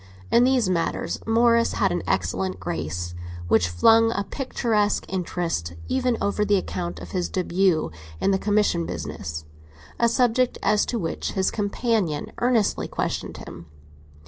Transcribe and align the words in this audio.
In 0.31 0.45
these 0.45 0.67
matters 0.67 1.19
Morris 1.27 1.73
had 1.73 1.91
an 1.91 2.01
excellent 2.07 2.59
grace, 2.59 3.13
which 3.47 3.69
flung 3.69 4.11
a 4.13 4.23
picturesque 4.27 5.05
interest 5.07 5.75
even 5.89 6.17
over 6.19 6.43
the 6.43 6.55
account 6.57 6.97
of 6.99 7.11
his 7.11 7.29
début 7.29 7.93
in 8.19 8.31
the 8.31 8.39
commission 8.39 8.87
business—a 8.87 10.09
subject 10.09 10.57
as 10.63 10.87
to 10.87 10.97
which 10.97 11.33
his 11.33 11.51
companion 11.51 12.31
earnestly 12.39 12.87
questioned 12.87 13.37
him. 13.37 13.67